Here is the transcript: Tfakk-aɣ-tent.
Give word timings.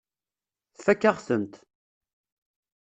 Tfakk-aɣ-tent. 0.77 1.53